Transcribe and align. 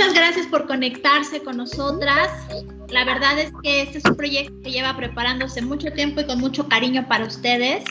muchas 0.00 0.14
gracias 0.14 0.46
por 0.46 0.66
conectarse 0.66 1.42
con 1.42 1.58
nosotras. 1.58 2.30
La 2.88 3.04
verdad 3.04 3.38
es 3.38 3.52
que 3.62 3.82
este 3.82 3.98
es 3.98 4.04
un 4.06 4.16
proyecto 4.16 4.54
que 4.62 4.72
lleva 4.72 4.96
preparándose 4.96 5.60
mucho 5.60 5.92
tiempo 5.92 6.22
y 6.22 6.26
con 6.26 6.40
mucho 6.40 6.66
cariño 6.68 7.06
para 7.06 7.26
ustedes. 7.26 7.84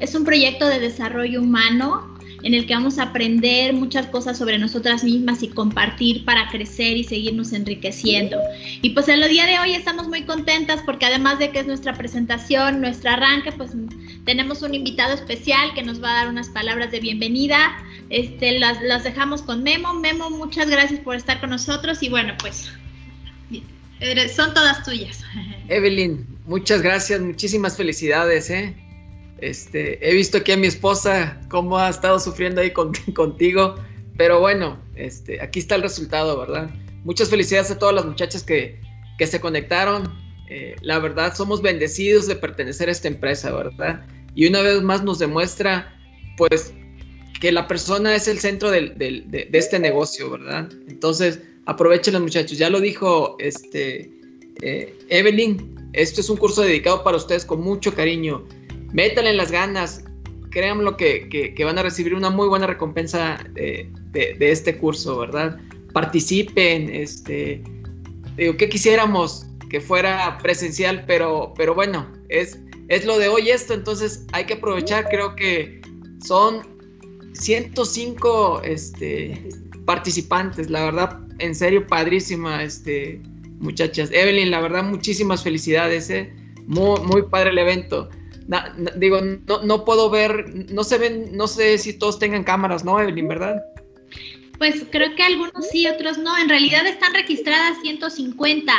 Es 0.00 0.14
un 0.14 0.24
proyecto 0.24 0.66
de 0.66 0.80
desarrollo 0.80 1.42
humano 1.42 2.16
en 2.42 2.54
el 2.54 2.66
que 2.66 2.74
vamos 2.74 2.98
a 2.98 3.04
aprender 3.04 3.74
muchas 3.74 4.06
cosas 4.06 4.38
sobre 4.38 4.58
nosotras 4.58 5.04
mismas 5.04 5.42
y 5.42 5.48
compartir 5.48 6.24
para 6.24 6.48
crecer 6.48 6.96
y 6.96 7.04
seguirnos 7.04 7.52
enriqueciendo. 7.52 8.38
Y 8.80 8.90
pues 8.90 9.08
en 9.08 9.22
el 9.22 9.28
día 9.28 9.44
de 9.44 9.58
hoy 9.58 9.74
estamos 9.74 10.08
muy 10.08 10.22
contentas 10.22 10.80
porque 10.86 11.04
además 11.04 11.38
de 11.38 11.50
que 11.50 11.58
es 11.58 11.66
nuestra 11.66 11.92
presentación, 11.92 12.80
nuestro 12.80 13.10
arranque, 13.10 13.52
pues 13.52 13.72
tenemos 14.24 14.62
un 14.62 14.74
invitado 14.74 15.12
especial 15.12 15.74
que 15.74 15.82
nos 15.82 16.02
va 16.02 16.12
a 16.12 16.14
dar 16.14 16.28
unas 16.28 16.48
palabras 16.48 16.90
de 16.90 17.00
bienvenida. 17.00 17.76
Este, 18.12 18.58
las, 18.58 18.82
las 18.82 19.04
dejamos 19.04 19.40
con 19.40 19.62
Memo. 19.62 19.94
Memo, 19.94 20.28
muchas 20.28 20.68
gracias 20.68 21.00
por 21.00 21.16
estar 21.16 21.40
con 21.40 21.48
nosotros 21.48 22.02
y 22.02 22.10
bueno, 22.10 22.34
pues 22.38 22.70
son 24.34 24.52
todas 24.52 24.84
tuyas. 24.84 25.24
Evelyn, 25.68 26.26
muchas 26.44 26.82
gracias, 26.82 27.22
muchísimas 27.22 27.74
felicidades, 27.74 28.50
¿eh? 28.50 28.76
Este, 29.38 30.06
he 30.06 30.14
visto 30.14 30.38
aquí 30.38 30.52
a 30.52 30.58
mi 30.58 30.66
esposa 30.66 31.40
cómo 31.48 31.78
ha 31.78 31.88
estado 31.88 32.20
sufriendo 32.20 32.60
ahí 32.60 32.70
contigo, 33.14 33.76
pero 34.18 34.40
bueno, 34.40 34.78
este, 34.94 35.40
aquí 35.40 35.60
está 35.60 35.76
el 35.76 35.82
resultado, 35.82 36.38
¿verdad? 36.38 36.68
Muchas 37.04 37.30
felicidades 37.30 37.70
a 37.70 37.78
todas 37.78 37.94
las 37.94 38.04
muchachas 38.04 38.42
que, 38.42 38.78
que 39.16 39.26
se 39.26 39.40
conectaron. 39.40 40.12
Eh, 40.50 40.76
la 40.82 40.98
verdad, 40.98 41.34
somos 41.34 41.62
bendecidos 41.62 42.26
de 42.26 42.36
pertenecer 42.36 42.90
a 42.90 42.92
esta 42.92 43.08
empresa, 43.08 43.50
¿verdad? 43.52 44.04
Y 44.34 44.46
una 44.46 44.60
vez 44.60 44.82
más 44.82 45.02
nos 45.02 45.18
demuestra, 45.18 45.98
pues, 46.36 46.74
que 47.42 47.50
la 47.50 47.66
persona 47.66 48.14
es 48.14 48.28
el 48.28 48.38
centro 48.38 48.70
del, 48.70 48.96
del, 48.96 49.28
de, 49.28 49.46
de, 49.50 49.58
este 49.58 49.80
negocio, 49.80 50.30
¿verdad? 50.30 50.70
Entonces, 50.86 51.40
aprovechen 51.66 52.14
los 52.14 52.22
muchachos. 52.22 52.56
Ya 52.56 52.70
lo 52.70 52.80
dijo 52.80 53.34
este, 53.40 54.12
eh, 54.62 54.96
Evelyn, 55.08 55.90
esto 55.92 56.20
es 56.20 56.30
un 56.30 56.36
curso 56.36 56.62
dedicado 56.62 57.02
para 57.02 57.16
ustedes 57.16 57.44
con 57.44 57.60
mucho 57.60 57.92
cariño 57.94 58.46
métanle 58.92 59.32
las 59.32 59.50
ganas, 59.50 60.04
créanlo 60.50 60.96
que, 60.96 61.28
que, 61.28 61.64
van 61.64 61.78
a 61.78 61.82
recibir 61.82 62.14
una 62.14 62.30
muy 62.30 62.46
buena 62.46 62.66
recompensa 62.66 63.42
de, 63.54 63.90
este 64.38 64.76
curso, 64.76 65.18
¿verdad? 65.18 65.58
Participen, 65.92 66.94
este, 66.94 67.60
digo, 68.36 68.56
que 68.56 68.68
quisiéramos 68.68 69.46
que 69.68 69.80
fuera 69.80 70.38
presencial, 70.42 71.04
pero, 71.06 71.54
pero 71.56 71.74
bueno, 71.74 72.06
es, 72.28 72.58
es 72.88 73.04
lo 73.04 73.18
de 73.18 73.28
hoy 73.28 73.50
esto, 73.50 73.74
entonces 73.74 74.26
hay 74.32 74.44
que 74.44 74.54
aprovechar, 74.54 75.08
creo 75.08 75.34
que 75.34 75.80
son 76.24 76.71
105 77.32 78.62
este, 78.62 79.48
participantes, 79.84 80.70
la 80.70 80.84
verdad, 80.84 81.20
en 81.38 81.54
serio, 81.54 81.86
padrísima, 81.86 82.62
este, 82.62 83.20
muchachas. 83.58 84.10
Evelyn, 84.12 84.50
la 84.50 84.60
verdad, 84.60 84.84
muchísimas 84.84 85.42
felicidades, 85.42 86.10
¿eh? 86.10 86.32
muy, 86.66 87.00
muy 87.00 87.22
padre 87.22 87.50
el 87.50 87.58
evento 87.58 88.08
digo, 88.96 89.20
no, 89.20 89.62
no 89.62 89.84
puedo 89.84 90.10
ver, 90.10 90.70
no 90.70 90.84
se 90.84 90.98
ven, 90.98 91.36
no 91.36 91.46
sé 91.46 91.78
si 91.78 91.92
todos 91.94 92.18
tengan 92.18 92.44
cámaras, 92.44 92.84
¿no, 92.84 93.00
Evelyn, 93.00 93.28
verdad? 93.28 93.62
Pues 94.62 94.86
creo 94.92 95.12
que 95.16 95.24
algunos 95.24 95.66
sí, 95.72 95.88
otros 95.88 96.18
no. 96.18 96.38
En 96.38 96.48
realidad 96.48 96.86
están 96.86 97.12
registradas 97.12 97.80
150. 97.82 98.72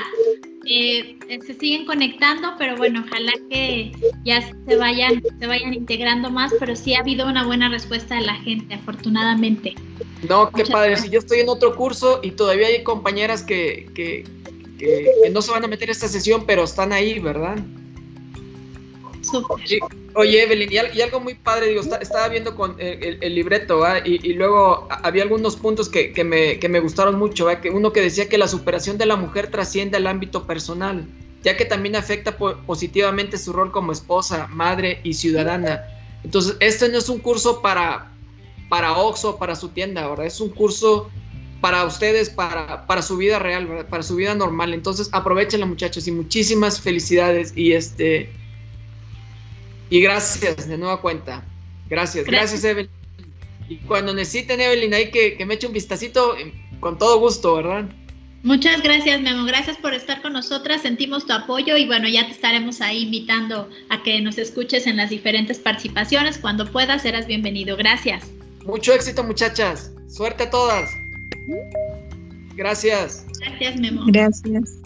Eh, 0.66 1.18
se 1.46 1.56
siguen 1.56 1.86
conectando, 1.86 2.54
pero 2.58 2.78
bueno, 2.78 3.04
ojalá 3.06 3.34
que 3.50 3.92
ya 4.24 4.42
se 4.66 4.78
vayan, 4.78 5.22
se 5.42 5.46
vayan 5.46 5.74
integrando 5.74 6.30
más, 6.30 6.54
pero 6.58 6.74
sí 6.78 6.94
ha 6.94 7.02
habido 7.02 7.28
una 7.28 7.46
buena 7.46 7.68
respuesta 7.68 8.16
de 8.16 8.22
la 8.22 8.36
gente, 8.36 8.76
afortunadamente. 8.76 9.76
No, 10.30 10.50
qué 10.52 10.64
padre. 10.64 10.96
Si 10.96 11.10
yo 11.10 11.20
estoy 11.20 11.42
en 11.42 11.50
otro 11.50 11.76
curso 11.76 12.22
y 12.24 12.32
todavía 12.32 12.68
hay 12.68 12.82
compañeras 12.84 13.44
que, 13.44 13.90
que, 13.94 14.24
que, 14.80 15.12
que 15.22 15.30
no 15.32 15.42
se 15.42 15.52
van 15.52 15.66
a 15.66 15.68
meter 15.68 15.90
a 15.90 15.92
esta 15.92 16.08
sesión, 16.08 16.46
pero 16.46 16.64
están 16.64 16.94
ahí, 16.94 17.20
¿verdad? 17.20 17.58
Oye, 20.16 20.44
Evelyn, 20.44 20.72
y, 20.72 21.02
algo 21.02 21.20
muy 21.20 21.34
padre, 21.34 21.68
digo, 21.68 21.82
estaba 21.82 22.28
viendo 22.28 22.56
con 22.56 22.76
el, 22.80 23.36
libreto, 23.36 23.84
y, 24.06 24.34
luego 24.34 24.88
había 24.90 25.24
algunos 25.24 25.56
puntos 25.56 25.90
que, 25.90 26.24
me, 26.24 26.80
gustaron 26.80 27.18
mucho, 27.18 27.48
que 27.62 27.70
uno 27.70 27.92
que 27.92 28.02
decía 28.02 28.30
que 28.30 28.38
la 28.38 28.48
superación 28.48 28.98
de 28.98 29.06
la 29.06 29.16
mujer 29.16 29.48
trasciende 29.48 29.98
al 29.98 30.08
ámbito 30.08 30.46
personal, 30.46 31.08
ya 31.44 31.58
que 31.58 31.66
también 31.66 31.96
afecta 31.96 32.38
positivamente 32.38 33.38
su 33.38 33.54
rol 33.54 33.72
como 33.72 33.92
esposa, 33.92 34.48
madre 34.48 35.00
y 35.04 35.14
ciudadana. 35.14 35.84
Entonces, 36.24 36.58
este 36.60 36.90
no 36.90 36.98
es 36.98 37.10
un 37.10 37.20
curso 37.20 37.62
para, 37.62 38.12
para 38.70 38.94
Oxxo, 38.94 39.38
para 39.38 39.56
su 39.56 39.70
tienda, 39.70 40.08
¿verdad? 40.08 40.26
Es 40.26 40.40
un 40.40 40.50
curso 40.50 41.10
para 41.60 41.86
ustedes, 41.86 42.30
para, 42.30 43.02
su 43.02 43.18
vida 43.18 43.40
real, 43.40 43.88
para 43.90 44.04
su 44.04 44.16
vida 44.16 44.36
normal. 44.36 44.74
Entonces, 44.74 45.10
aprovechenlo, 45.12 45.66
muchachos, 45.66 46.08
y 46.08 46.12
muchísimas 46.12 46.80
felicidades. 46.80 47.54
Y 47.56 47.72
este 47.72 48.30
y 49.94 50.02
gracias 50.02 50.68
de 50.68 50.76
nueva 50.76 51.00
cuenta. 51.02 51.46
Gracias, 51.88 52.26
gracias, 52.26 52.64
Evelyn. 52.64 52.90
Y 53.70 53.78
cuando 53.78 54.12
necesiten, 54.12 54.60
Evelyn, 54.60 54.92
ahí 54.92 55.12
que, 55.12 55.38
que 55.38 55.46
me 55.46 55.54
eche 55.54 55.68
un 55.68 55.74
vistacito, 55.74 56.36
eh, 56.36 56.52
con 56.80 56.98
todo 56.98 57.20
gusto, 57.20 57.58
¿verdad? 57.58 57.86
Muchas 58.42 58.82
gracias, 58.82 59.22
Memo. 59.22 59.46
Gracias 59.46 59.78
por 59.78 59.94
estar 59.94 60.24
con 60.24 60.34
nosotras. 60.34 60.82
Sentimos 60.82 61.28
tu 61.28 61.34
apoyo 61.34 61.78
y 61.78 61.86
bueno, 61.86 62.10
ya 62.10 62.26
te 62.26 62.32
estaremos 62.32 62.82
ahí 62.82 63.04
invitando 63.04 63.70
a 63.90 64.02
que 64.02 64.20
nos 64.20 64.40
escuches 64.40 64.88
en 64.88 64.98
las 64.98 65.12
diferentes 65.12 65.60
participaciones. 65.60 66.40
Cuando 66.40 66.72
puedas, 66.72 67.04
serás 67.04 67.28
bienvenido. 67.28 67.78
Gracias. 67.78 68.32
Mucho 68.66 68.94
éxito, 68.94 69.24
muchachas. 69.24 69.92
Suerte 70.08 70.46
a 70.46 70.50
todas. 70.50 70.90
Gracias. 72.56 73.28
Gracias, 73.42 73.80
Memo. 73.80 74.06
Gracias. 74.08 74.82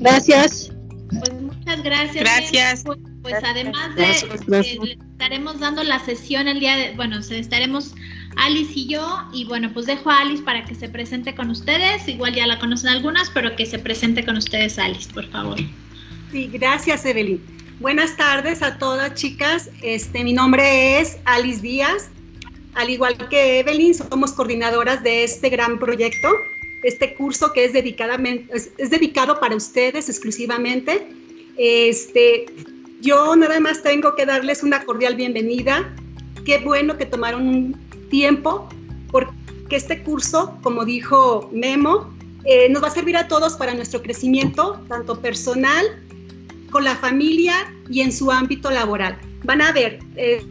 Gracias. 0.00 0.72
Pues 1.10 1.47
muchas 1.68 1.84
gracias. 1.84 2.24
Gracias. 2.24 2.84
Pues, 2.84 2.98
pues 3.22 3.34
además 3.44 3.94
de 3.94 4.10
estaremos 5.12 5.60
dando 5.60 5.82
la 5.82 5.98
sesión 6.04 6.48
el 6.48 6.60
día 6.60 6.76
de, 6.76 6.92
bueno, 6.96 7.18
estaremos 7.18 7.94
Alice 8.36 8.72
y 8.74 8.88
yo, 8.88 9.28
y 9.32 9.44
bueno, 9.44 9.70
pues 9.72 9.86
dejo 9.86 10.10
a 10.10 10.20
Alice 10.20 10.42
para 10.42 10.64
que 10.64 10.74
se 10.74 10.88
presente 10.88 11.34
con 11.34 11.50
ustedes, 11.50 12.06
igual 12.08 12.34
ya 12.34 12.46
la 12.46 12.58
conocen 12.58 12.90
algunas, 12.90 13.30
pero 13.30 13.54
que 13.56 13.66
se 13.66 13.78
presente 13.78 14.24
con 14.24 14.36
ustedes 14.36 14.78
Alice, 14.78 15.12
por 15.12 15.28
favor. 15.30 15.58
Sí, 16.30 16.48
gracias 16.52 17.04
Evelyn. 17.04 17.42
Buenas 17.80 18.16
tardes 18.16 18.62
a 18.62 18.78
todas 18.78 19.14
chicas, 19.14 19.70
este, 19.82 20.24
mi 20.24 20.32
nombre 20.32 21.00
es 21.00 21.18
Alice 21.24 21.60
Díaz, 21.60 22.10
al 22.74 22.90
igual 22.90 23.16
que 23.28 23.60
Evelyn, 23.60 23.94
somos 23.94 24.32
coordinadoras 24.32 25.02
de 25.02 25.24
este 25.24 25.48
gran 25.48 25.78
proyecto 25.78 26.28
este 26.82 27.14
curso 27.14 27.52
que 27.52 27.64
es, 27.64 27.72
dedicadamente, 27.72 28.54
es, 28.54 28.90
dedicado 28.90 29.40
para 29.40 29.56
ustedes 29.56 30.08
exclusivamente. 30.08 31.06
Este, 31.58 32.46
yo 33.00 33.34
nada 33.36 33.60
más 33.60 33.82
tengo 33.82 34.14
que 34.14 34.24
darles 34.24 34.62
una 34.62 34.84
cordial 34.84 35.16
bienvenida. 35.16 35.94
Qué 36.44 36.58
bueno 36.58 36.96
que 36.96 37.04
tomaron 37.04 37.48
un 37.48 38.08
tiempo 38.08 38.68
porque 39.10 39.32
este 39.70 40.02
curso, 40.02 40.56
como 40.62 40.84
dijo 40.84 41.50
Memo, 41.52 42.14
eh, 42.44 42.68
nos 42.70 42.82
va 42.82 42.88
a 42.88 42.90
servir 42.92 43.16
a 43.16 43.28
todos 43.28 43.56
para 43.56 43.74
nuestro 43.74 44.00
crecimiento, 44.00 44.80
tanto 44.88 45.20
personal, 45.20 45.84
con 46.70 46.84
la 46.84 46.96
familia 46.96 47.54
y 47.90 48.00
en 48.02 48.12
su 48.12 48.30
ámbito 48.30 48.70
laboral. 48.70 49.18
Van 49.44 49.60
a 49.60 49.72
ver, 49.72 49.98
eh, 50.16 50.42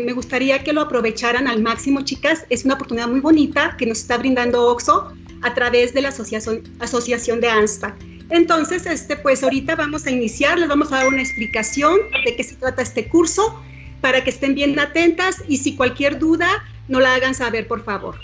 me 0.00 0.12
gustaría 0.12 0.62
que 0.62 0.72
lo 0.72 0.82
aprovecharan 0.82 1.48
al 1.48 1.60
máximo, 1.60 2.02
chicas. 2.02 2.46
Es 2.50 2.64
una 2.64 2.74
oportunidad 2.74 3.08
muy 3.08 3.20
bonita 3.20 3.76
que 3.78 3.86
nos 3.86 3.98
está 3.98 4.16
brindando 4.16 4.64
OXO 4.66 5.12
a 5.42 5.54
través 5.54 5.92
de 5.92 6.02
la 6.02 6.08
asociación, 6.08 7.40
de 7.40 7.48
ANSPA. 7.48 7.96
Entonces, 8.32 8.86
este, 8.86 9.16
pues 9.16 9.42
ahorita 9.42 9.76
vamos 9.76 10.06
a 10.06 10.10
iniciar, 10.10 10.58
les 10.58 10.66
vamos 10.66 10.90
a 10.90 10.96
dar 10.96 11.08
una 11.08 11.20
explicación 11.20 11.98
de 12.24 12.34
qué 12.34 12.42
se 12.42 12.56
trata 12.56 12.80
este 12.80 13.06
curso 13.06 13.62
para 14.00 14.24
que 14.24 14.30
estén 14.30 14.54
bien 14.54 14.78
atentas 14.78 15.44
y 15.48 15.58
si 15.58 15.76
cualquier 15.76 16.18
duda, 16.18 16.48
no 16.88 16.98
la 16.98 17.14
hagan 17.14 17.34
saber, 17.34 17.68
por 17.68 17.84
favor. 17.84 18.18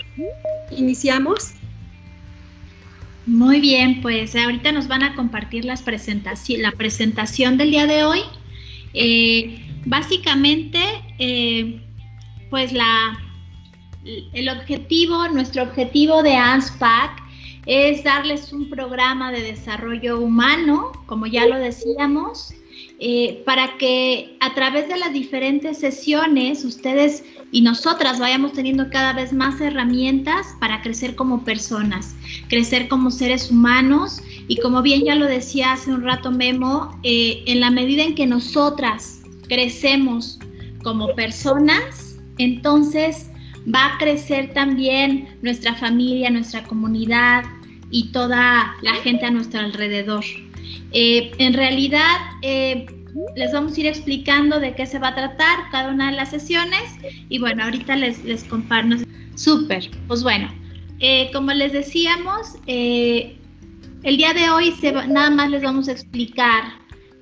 Iniciamos. 0.71 1.53
Muy 3.27 3.61
bien, 3.61 4.01
pues 4.01 4.35
ahorita 4.35 4.71
nos 4.71 4.87
van 4.87 5.03
a 5.03 5.15
compartir 5.15 5.63
las 5.63 5.83
la 5.83 6.71
presentación 6.71 7.57
del 7.57 7.69
día 7.69 7.85
de 7.85 8.03
hoy. 8.03 8.21
Eh, 8.95 9.63
básicamente, 9.85 10.79
eh, 11.19 11.83
pues 12.49 12.73
la, 12.73 13.19
el 14.33 14.49
objetivo, 14.49 15.27
nuestro 15.27 15.61
objetivo 15.61 16.23
de 16.23 16.35
ANSPAC 16.35 17.28
es 17.65 18.03
darles 18.03 18.51
un 18.53 18.69
programa 18.69 19.31
de 19.31 19.41
desarrollo 19.41 20.19
humano, 20.19 20.91
como 21.05 21.27
ya 21.27 21.45
lo 21.45 21.57
decíamos, 21.57 22.53
eh, 22.99 23.43
para 23.45 23.77
que 23.77 24.37
a 24.41 24.53
través 24.53 24.87
de 24.89 24.97
las 24.97 25.13
diferentes 25.13 25.77
sesiones 25.77 26.65
ustedes 26.65 27.23
y 27.51 27.61
nosotras 27.61 28.19
vayamos 28.19 28.53
teniendo 28.53 28.89
cada 28.89 29.13
vez 29.13 29.33
más 29.33 29.59
herramientas 29.61 30.47
para 30.59 30.81
crecer 30.81 31.15
como 31.15 31.43
personas, 31.43 32.15
crecer 32.47 32.87
como 32.87 33.09
seres 33.09 33.49
humanos. 33.49 34.21
Y 34.47 34.57
como 34.57 34.81
bien 34.81 35.03
ya 35.05 35.15
lo 35.15 35.25
decía 35.25 35.73
hace 35.73 35.93
un 35.93 36.03
rato 36.03 36.31
Memo, 36.31 36.99
eh, 37.03 37.43
en 37.47 37.59
la 37.59 37.71
medida 37.71 38.03
en 38.03 38.15
que 38.15 38.27
nosotras 38.27 39.21
crecemos 39.47 40.39
como 40.83 41.13
personas, 41.15 42.17
entonces 42.37 43.28
va 43.67 43.93
a 43.93 43.97
crecer 43.97 44.53
también 44.53 45.37
nuestra 45.41 45.75
familia, 45.75 46.29
nuestra 46.29 46.63
comunidad 46.63 47.43
y 47.91 48.11
toda 48.11 48.75
la 48.81 48.93
gente 48.95 49.25
a 49.25 49.31
nuestro 49.31 49.59
alrededor. 49.59 50.23
Eh, 50.91 51.31
en 51.37 51.53
realidad, 51.53 52.17
eh, 52.41 52.85
les 53.35 53.51
vamos 53.51 53.75
a 53.75 53.79
ir 53.79 53.87
explicando 53.87 54.59
de 54.59 54.75
qué 54.75 54.85
se 54.85 54.99
va 54.99 55.09
a 55.09 55.15
tratar 55.15 55.69
cada 55.71 55.91
una 55.91 56.11
de 56.11 56.17
las 56.17 56.29
sesiones 56.29 56.83
y 57.29 57.39
bueno, 57.39 57.63
ahorita 57.63 57.95
les, 57.95 58.23
les 58.23 58.43
comparto. 58.43 58.97
Súper, 59.35 59.89
pues 60.07 60.21
bueno, 60.21 60.53
eh, 60.99 61.29
como 61.31 61.51
les 61.53 61.71
decíamos, 61.71 62.55
el 62.67 64.17
día 64.17 64.33
de 64.33 64.49
hoy 64.49 64.73
se 64.73 64.91
nada 64.91 65.29
más 65.29 65.49
les 65.49 65.63
vamos 65.63 65.87
a 65.87 65.93
explicar 65.93 66.63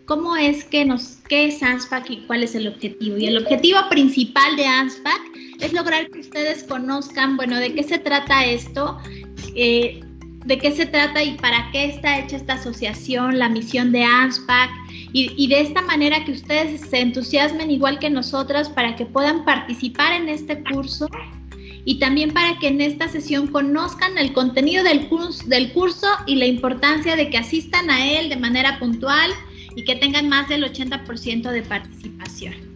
cómo 0.05 0.35
es 0.35 0.63
que 0.63 0.85
nos, 0.85 1.17
qué 1.27 1.47
es 1.47 1.61
ANSPAC 1.61 2.09
y 2.09 2.17
cuál 2.25 2.41
es 2.41 2.55
el 2.55 2.67
objetivo. 2.67 3.17
Y 3.17 3.27
el 3.27 3.37
objetivo 3.37 3.77
principal 3.89 4.55
de 4.55 4.65
ANSPAC 4.65 5.21
es 5.59 5.73
lograr 5.73 6.09
que 6.09 6.19
ustedes 6.19 6.63
conozcan, 6.63 7.37
bueno, 7.37 7.57
de 7.57 7.73
qué 7.73 7.83
se 7.83 7.99
trata 7.99 8.45
esto, 8.45 8.97
eh, 9.55 10.01
de 10.45 10.57
qué 10.57 10.71
se 10.71 10.85
trata 10.85 11.23
y 11.23 11.35
para 11.37 11.69
qué 11.71 11.85
está 11.85 12.19
hecha 12.19 12.37
esta 12.37 12.53
asociación, 12.53 13.37
la 13.37 13.49
misión 13.49 13.91
de 13.91 14.03
ANSPAC, 14.03 14.69
y, 15.13 15.47
de 15.47 15.61
esta 15.61 15.81
manera 15.81 16.23
que 16.25 16.31
ustedes 16.31 16.81
se 16.81 16.99
entusiasmen 16.99 17.71
igual 17.71 17.97
que 17.97 18.09
nosotras 18.09 18.69
para 18.69 18.95
que 18.95 19.05
puedan 19.05 19.45
participar 19.45 20.13
en 20.13 20.29
este 20.29 20.63
curso 20.63 21.07
y 21.85 21.97
también 21.97 22.31
para 22.31 22.59
que 22.59 22.67
en 22.67 22.81
esta 22.81 23.07
sesión 23.07 23.47
conozcan 23.47 24.17
el 24.17 24.33
contenido 24.33 24.83
del 24.83 25.07
curso, 25.07 25.43
del 25.47 25.71
curso 25.71 26.07
y 26.27 26.35
la 26.35 26.45
importancia 26.45 27.15
de 27.15 27.29
que 27.29 27.37
asistan 27.37 27.89
a 27.89 28.05
él 28.05 28.29
de 28.29 28.35
manera 28.35 28.77
puntual 28.77 29.31
y 29.75 29.85
que 29.85 29.95
tengan 29.95 30.29
más 30.29 30.49
del 30.49 30.63
80% 30.63 31.49
de 31.49 31.61
participación. 31.63 32.66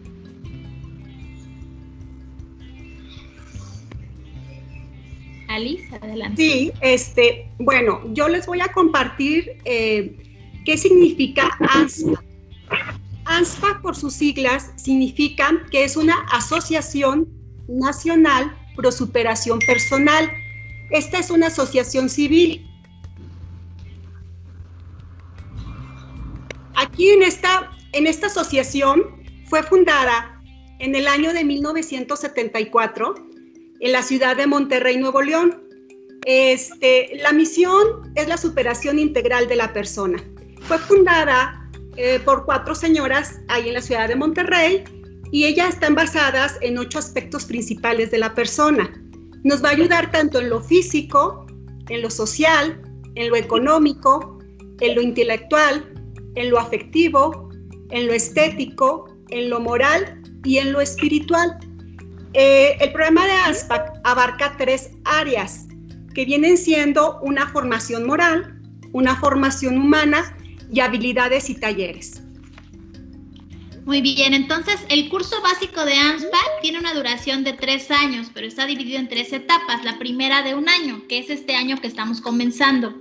Alice, 5.51 5.94
adelante. 6.01 6.42
Sí, 6.42 6.71
este, 6.81 7.50
bueno, 7.59 8.01
yo 8.13 8.27
les 8.30 8.45
voy 8.45 8.62
a 8.62 8.71
compartir 8.71 9.57
eh, 9.65 10.15
qué 10.65 10.77
significa 10.77 11.57
ANSPA. 11.59 12.24
ANSPA, 13.25 13.80
por 13.81 13.95
sus 13.95 14.13
siglas, 14.13 14.71
significa 14.77 15.51
que 15.69 15.83
es 15.83 15.95
una 15.95 16.15
asociación 16.31 17.27
nacional 17.68 18.56
pro 18.75 18.92
superación 18.92 19.59
personal. 19.59 20.30
Esta 20.89 21.19
es 21.19 21.30
una 21.30 21.48
asociación 21.48 22.09
civil. 22.09 22.68
Aquí 26.75 27.09
en 27.09 27.24
esta, 27.24 27.71
en 27.94 28.07
esta 28.07 28.27
asociación 28.27 29.03
fue 29.45 29.63
fundada 29.63 30.42
en 30.80 30.95
el 30.95 31.07
año 31.07 31.33
de 31.33 31.44
1974 31.44 33.31
en 33.81 33.92
la 33.92 34.04
ciudad 34.04 34.38
de 34.38 34.48
Monterrey, 34.48 34.98
Nuevo 34.98 35.22
León. 35.22 35.63
Este, 36.25 37.19
la 37.22 37.33
misión 37.33 38.13
es 38.16 38.28
la 38.28 38.38
superación 38.38 39.00
integral 39.00 39.48
de 39.48 39.56
la 39.56 39.74
persona. 39.74 40.24
Fue 40.62 40.78
fundada 40.78 41.69
eh, 41.98 42.19
por 42.24 42.45
cuatro 42.45 42.75
señoras 42.75 43.39
ahí 43.48 43.68
en 43.68 43.74
la 43.74 43.81
ciudad 43.81 44.07
de 44.07 44.16
Monterrey 44.16 44.83
y 45.31 45.45
ellas 45.45 45.74
están 45.74 45.95
basadas 45.95 46.57
en 46.62 46.78
ocho 46.78 47.00
aspectos 47.00 47.45
principales 47.45 48.12
de 48.12 48.19
la 48.19 48.36
persona. 48.36 48.92
Nos 49.44 49.63
va 49.63 49.69
a 49.69 49.72
ayudar 49.72 50.12
tanto 50.12 50.39
en 50.39 50.50
lo 50.50 50.62
físico, 50.62 51.48
en 51.89 52.04
lo 52.04 52.10
social, 52.12 52.80
en 53.16 53.30
lo 53.30 53.36
económico, 53.36 54.38
en 54.80 54.95
lo 54.95 55.01
intelectual, 55.01 55.92
en 56.36 56.51
lo 56.51 56.60
afectivo, 56.60 57.50
en 57.89 58.07
lo 58.07 58.13
estético, 58.13 59.06
en 59.30 59.50
lo 59.50 59.60
moral 59.60 60.22
y 60.44 60.57
en 60.57 60.72
lo 60.72 60.81
espiritual. 60.81 61.57
Eh, 62.33 62.78
el 62.80 62.92
programa 62.92 63.25
de 63.25 63.33
ASPAC 63.33 64.00
abarca 64.04 64.56
tres 64.57 64.92
áreas 65.04 65.68
que 66.13 66.25
vienen 66.25 66.57
siendo 66.57 67.19
una 67.22 67.48
formación 67.48 68.06
moral, 68.06 68.62
una 68.94 69.16
formación 69.18 69.78
humana 69.78 70.36
y 70.72 70.80
habilidades 70.80 71.50
y 71.50 71.56
talleres. 71.56 72.22
Muy 73.83 74.01
bien, 74.01 74.33
entonces 74.33 74.80
el 74.89 75.10
curso 75.10 75.42
básico 75.42 75.83
de 75.83 75.95
ANSPAC 75.95 76.62
tiene 76.62 76.80
una 76.80 76.94
duración 76.94 77.44
de 77.44 77.54
tres 77.54 77.89
años, 77.89 78.28
pero 78.34 78.48
está 78.48 78.66
dividido 78.66 79.00
en 79.00 79.10
tres 79.10 79.34
etapas. 79.34 79.84
La 79.84 79.98
primera 79.98 80.44
de 80.44 80.54
un 80.54 80.69
año, 80.69 81.01
que 81.10 81.18
es 81.18 81.30
este 81.30 81.56
año 81.56 81.77
que 81.81 81.88
estamos 81.88 82.22
comenzando. 82.22 82.94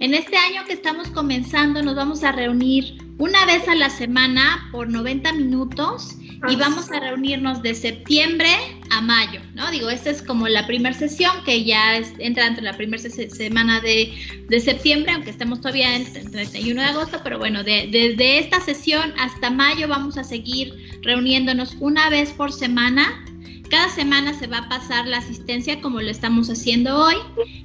En 0.00 0.12
este 0.12 0.36
año 0.36 0.64
que 0.66 0.74
estamos 0.74 1.08
comenzando 1.08 1.82
nos 1.82 1.94
vamos 1.94 2.24
a 2.24 2.32
reunir 2.32 2.98
una 3.18 3.46
vez 3.46 3.66
a 3.68 3.74
la 3.74 3.88
semana 3.88 4.68
por 4.72 4.88
90 4.88 5.32
minutos 5.32 6.16
y 6.48 6.56
vamos 6.56 6.90
a 6.90 7.00
reunirnos 7.00 7.62
de 7.62 7.74
septiembre 7.74 8.48
a 8.90 9.00
mayo, 9.00 9.40
¿no? 9.54 9.70
Digo, 9.70 9.90
esta 9.90 10.10
es 10.10 10.22
como 10.22 10.48
la 10.48 10.66
primera 10.66 10.94
sesión 10.94 11.32
que 11.44 11.64
ya 11.64 11.96
entra 12.18 12.46
entre 12.46 12.62
la 12.62 12.74
primera 12.74 13.02
semana 13.02 13.80
de, 13.80 14.60
septiembre, 14.60 15.12
aunque 15.12 15.30
estemos 15.30 15.60
todavía 15.60 15.96
en 15.96 16.06
el 16.06 16.30
31 16.30 16.80
de 16.80 16.86
agosto, 16.88 17.20
pero 17.22 17.38
bueno, 17.38 17.62
desde 17.64 18.38
esta 18.38 18.60
sesión 18.60 19.12
hasta 19.18 19.50
mayo 19.50 19.88
vamos 19.88 20.16
a 20.18 20.24
seguir 20.24 20.74
reuniéndonos 21.02 21.76
una 21.80 22.08
vez 22.10 22.30
por 22.32 22.52
semana. 22.52 23.24
Cada 23.70 23.88
semana 23.88 24.32
se 24.32 24.46
va 24.46 24.58
a 24.58 24.68
pasar 24.68 25.06
la 25.06 25.18
asistencia 25.18 25.80
como 25.80 26.00
lo 26.00 26.10
estamos 26.10 26.48
haciendo 26.48 26.96
hoy 26.96 27.16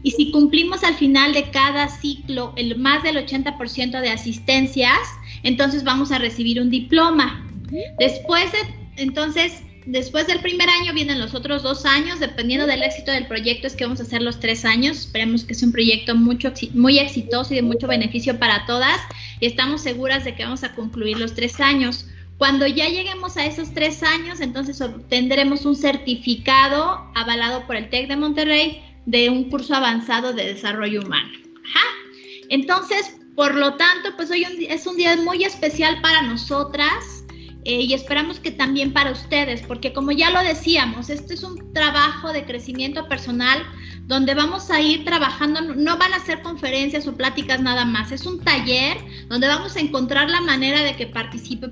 y 0.01 0.11
si 0.11 0.31
cumplimos 0.31 0.83
al 0.83 0.95
final 0.95 1.33
de 1.33 1.51
cada 1.51 1.87
ciclo 1.89 2.53
el 2.55 2.75
más 2.79 3.03
del 3.03 3.17
80% 3.17 4.01
de 4.01 4.09
asistencias, 4.09 4.97
entonces 5.43 5.83
vamos 5.83 6.11
a 6.11 6.17
recibir 6.17 6.59
un 6.59 6.71
diploma. 6.71 7.50
Después 7.99 8.51
de, 8.51 8.57
entonces, 8.97 9.63
después 9.85 10.27
del 10.27 10.39
primer 10.39 10.69
año 10.69 10.93
vienen 10.93 11.19
los 11.19 11.33
otros 11.33 11.63
dos 11.63 11.85
años, 11.85 12.19
dependiendo 12.19 12.67
del 12.67 12.83
éxito 12.83 13.11
del 13.11 13.27
proyecto 13.27 13.67
es 13.67 13.75
que 13.75 13.85
vamos 13.85 13.99
a 13.99 14.03
hacer 14.03 14.21
los 14.21 14.39
tres 14.39 14.65
años. 14.65 14.99
Esperemos 14.99 15.43
que 15.43 15.53
sea 15.53 15.67
un 15.67 15.71
proyecto 15.71 16.15
muy 16.15 16.99
exitoso 16.99 17.53
y 17.53 17.57
de 17.57 17.61
mucho 17.61 17.87
beneficio 17.87 18.37
para 18.37 18.65
todas 18.65 18.99
y 19.39 19.47
estamos 19.47 19.81
seguras 19.81 20.23
de 20.23 20.35
que 20.35 20.43
vamos 20.43 20.63
a 20.63 20.75
concluir 20.75 21.17
los 21.17 21.33
tres 21.33 21.59
años. 21.59 22.05
Cuando 22.37 22.65
ya 22.65 22.87
lleguemos 22.89 23.37
a 23.37 23.45
esos 23.45 23.73
tres 23.73 24.01
años, 24.01 24.41
entonces 24.41 24.81
obtendremos 24.81 25.65
un 25.65 25.75
certificado 25.75 27.11
avalado 27.13 27.67
por 27.67 27.75
el 27.75 27.89
TEC 27.89 28.07
de 28.07 28.17
Monterrey 28.17 28.83
de 29.05 29.29
un 29.29 29.49
curso 29.49 29.75
avanzado 29.75 30.33
de 30.33 30.53
desarrollo 30.53 31.01
humano. 31.01 31.29
Entonces, 32.49 33.15
por 33.35 33.55
lo 33.55 33.75
tanto, 33.75 34.09
pues 34.17 34.29
hoy 34.29 34.45
es 34.67 34.85
un 34.85 34.97
día 34.97 35.15
muy 35.17 35.43
especial 35.43 36.01
para 36.01 36.21
nosotras 36.23 37.20
eh, 37.63 37.81
y 37.81 37.93
esperamos 37.93 38.39
que 38.39 38.51
también 38.51 38.91
para 38.91 39.11
ustedes, 39.11 39.61
porque 39.61 39.93
como 39.93 40.11
ya 40.11 40.31
lo 40.31 40.41
decíamos, 40.41 41.09
este 41.09 41.35
es 41.35 41.43
un 41.43 41.73
trabajo 41.73 42.33
de 42.33 42.43
crecimiento 42.43 43.07
personal 43.07 43.63
donde 44.07 44.33
vamos 44.33 44.71
a 44.71 44.81
ir 44.81 45.05
trabajando, 45.05 45.61
no 45.61 45.97
van 45.97 46.13
a 46.13 46.25
ser 46.25 46.41
conferencias 46.41 47.07
o 47.07 47.15
pláticas 47.15 47.61
nada 47.61 47.85
más, 47.85 48.11
es 48.11 48.25
un 48.25 48.39
taller 48.39 48.97
donde 49.27 49.47
vamos 49.47 49.75
a 49.75 49.79
encontrar 49.79 50.29
la 50.29 50.41
manera 50.41 50.83
de 50.83 50.95
que 50.95 51.05
participe, 51.05 51.69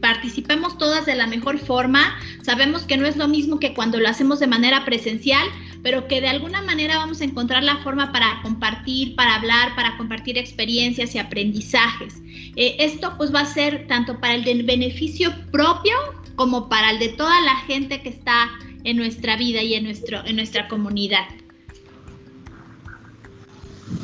participemos 0.00 0.76
todas 0.76 1.06
de 1.06 1.14
la 1.14 1.26
mejor 1.26 1.58
forma. 1.58 2.18
Sabemos 2.42 2.82
que 2.82 2.96
no 2.96 3.06
es 3.06 3.16
lo 3.16 3.28
mismo 3.28 3.58
que 3.58 3.74
cuando 3.74 3.98
lo 3.98 4.08
hacemos 4.08 4.40
de 4.40 4.46
manera 4.46 4.84
presencial, 4.84 5.46
pero 5.82 6.08
que 6.08 6.20
de 6.20 6.28
alguna 6.28 6.62
manera 6.62 6.98
vamos 6.98 7.20
a 7.20 7.24
encontrar 7.24 7.62
la 7.62 7.78
forma 7.78 8.12
para 8.12 8.40
compartir, 8.42 9.14
para 9.14 9.36
hablar, 9.36 9.74
para 9.76 9.96
compartir 9.96 10.38
experiencias 10.38 11.14
y 11.14 11.18
aprendizajes. 11.18 12.14
Eh, 12.56 12.76
esto 12.78 13.14
pues 13.16 13.34
va 13.34 13.40
a 13.40 13.46
ser 13.46 13.86
tanto 13.86 14.18
para 14.20 14.34
el 14.34 14.62
beneficio 14.64 15.32
propio 15.50 15.94
como 16.36 16.68
para 16.68 16.90
el 16.90 16.98
de 16.98 17.08
toda 17.08 17.40
la 17.42 17.56
gente 17.66 18.02
que 18.02 18.08
está 18.08 18.50
en 18.84 18.96
nuestra 18.96 19.36
vida 19.36 19.62
y 19.62 19.74
en, 19.74 19.84
nuestro, 19.84 20.24
en 20.24 20.36
nuestra 20.36 20.68
comunidad. 20.68 21.26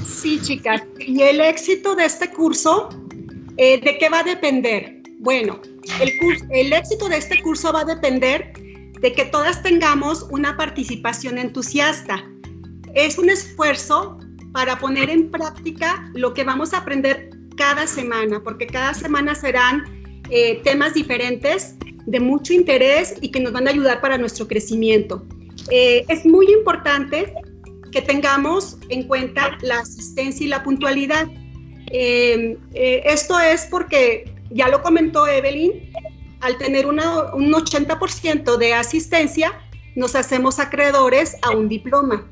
Sí, 0.07 0.41
chicas. 0.43 0.83
¿Y 0.99 1.21
el 1.23 1.41
éxito 1.41 1.95
de 1.95 2.07
este 2.07 2.31
curso, 2.31 2.89
eh, 3.57 3.81
de 3.81 3.99
qué 3.99 4.09
va 4.09 4.21
a 4.21 4.25
depender? 4.25 5.03
Bueno, 5.19 5.61
el 6.51 6.73
éxito 6.73 7.09
de 7.09 7.19
este 7.19 7.41
curso 7.43 7.73
va 7.73 7.81
a 7.81 7.85
depender 7.85 8.53
de 9.05 9.13
que 9.13 9.27
todas 9.27 9.63
tengamos 9.63 10.27
una 10.31 10.57
participación 10.57 11.37
entusiasta. 11.37 12.25
Es 12.95 13.19
un 13.19 13.29
esfuerzo 13.29 14.19
para 14.55 14.79
poner 14.79 15.11
en 15.11 15.31
práctica 15.31 16.11
lo 16.15 16.33
que 16.33 16.43
vamos 16.43 16.73
a 16.73 16.79
aprender 16.79 17.29
cada 17.59 17.87
semana, 17.87 18.43
porque 18.43 18.67
cada 18.67 18.95
semana 18.95 19.35
serán 19.35 19.85
eh, 20.31 20.59
temas 20.65 20.95
diferentes 20.95 21.75
de 22.07 22.19
mucho 22.19 22.55
interés 22.55 23.17
y 23.21 23.31
que 23.31 23.41
nos 23.41 23.53
van 23.53 23.69
a 23.69 23.73
ayudar 23.73 24.01
para 24.01 24.17
nuestro 24.17 24.49
crecimiento. 24.49 25.23
Eh, 25.71 26.07
es 26.09 26.25
muy 26.25 26.51
importante 26.51 27.31
que 27.93 28.01
tengamos 28.01 28.79
en 28.89 29.07
cuenta 29.07 29.59
la 29.61 29.81
asistencia 29.81 30.47
y 30.47 30.49
la 30.49 30.63
puntualidad. 30.63 31.29
Eh, 31.91 32.57
esto 33.05 33.39
es 33.39 33.67
porque, 33.71 34.33
ya 34.49 34.69
lo 34.69 34.81
comentó 34.81 35.27
Evelyn, 35.27 35.93
al 36.45 36.59
tener 36.59 36.87
un 36.87 36.99
80% 36.99 38.57
de 38.59 38.75
asistencia, 38.75 39.53
nos 39.97 40.15
hacemos 40.15 40.61
acreedores 40.61 41.37
a 41.43 41.51
un 41.51 41.71
diploma. 41.71 42.27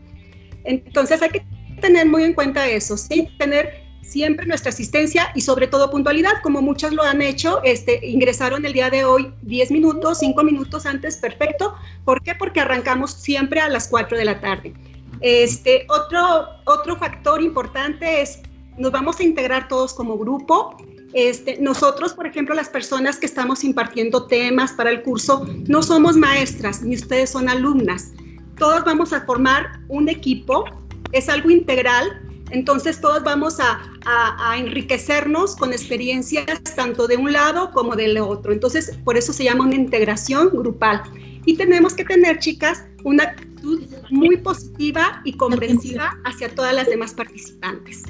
Entonces 0.64 1.22
hay 1.22 1.30
que 1.30 1.46
tener 1.80 2.06
muy 2.06 2.24
en 2.24 2.34
cuenta 2.34 2.68
eso, 2.68 2.98
¿sí? 2.98 3.28
Tener 3.38 3.82
siempre 4.02 4.44
nuestra 4.44 4.68
asistencia 4.68 5.32
y 5.34 5.40
sobre 5.40 5.66
todo 5.66 5.90
puntualidad, 5.90 6.42
como 6.42 6.60
muchos 6.60 6.92
lo 6.92 7.02
han 7.02 7.22
hecho, 7.22 7.62
este, 7.64 8.06
ingresaron 8.06 8.66
el 8.66 8.74
día 8.74 8.90
de 8.90 9.06
hoy 9.06 9.32
10 9.42 9.70
minutos, 9.70 10.18
5 10.18 10.44
minutos 10.44 10.84
antes, 10.84 11.16
perfecto. 11.16 11.74
¿Por 12.04 12.22
qué? 12.22 12.34
Porque 12.34 12.60
arrancamos 12.60 13.12
siempre 13.14 13.60
a 13.60 13.70
las 13.70 13.88
4 13.88 14.18
de 14.18 14.24
la 14.26 14.40
tarde. 14.40 14.74
Este, 15.22 15.86
otro, 15.88 16.48
otro 16.66 16.96
factor 16.96 17.40
importante 17.40 18.20
es, 18.20 18.42
nos 18.76 18.92
vamos 18.92 19.20
a 19.20 19.22
integrar 19.22 19.68
todos 19.68 19.94
como 19.94 20.18
grupo. 20.18 20.76
Este, 21.14 21.58
nosotros, 21.60 22.14
por 22.14 22.26
ejemplo, 22.26 22.54
las 22.54 22.68
personas 22.68 23.18
que 23.18 23.26
estamos 23.26 23.64
impartiendo 23.64 24.26
temas 24.26 24.72
para 24.72 24.90
el 24.90 25.02
curso, 25.02 25.46
no 25.68 25.82
somos 25.82 26.16
maestras, 26.16 26.82
ni 26.82 26.94
ustedes 26.94 27.30
son 27.30 27.48
alumnas. 27.48 28.12
Todos 28.58 28.84
vamos 28.84 29.12
a 29.12 29.22
formar 29.26 29.80
un 29.88 30.08
equipo, 30.08 30.64
es 31.12 31.28
algo 31.28 31.50
integral 31.50 32.22
entonces 32.52 33.00
todos 33.00 33.24
vamos 33.24 33.58
a, 33.60 33.80
enriquecernos 34.56 35.56
con 35.56 35.72
experiencias 35.72 36.62
tanto 36.76 37.06
de 37.06 37.16
un 37.16 37.32
lado 37.32 37.70
como 37.72 37.96
del 37.96 38.18
otro. 38.18 38.52
Entonces 38.52 38.98
por 39.04 39.16
eso 39.16 39.32
se 39.32 39.44
llama 39.44 39.64
una 39.64 39.74
integración 39.74 40.50
grupal. 40.50 41.02
Y 41.46 41.56
tenemos 41.56 41.94
que 41.94 42.04
tener, 42.04 42.38
chicas, 42.38 42.84
una 43.04 43.24
actitud 43.24 43.82
muy 44.10 44.36
positiva 44.36 45.22
y 45.24 45.32
comprensiva 45.32 46.18
hacia 46.24 46.54
todas 46.54 46.74
las 46.74 46.86
demás 46.86 47.14
participantes. 47.14 48.02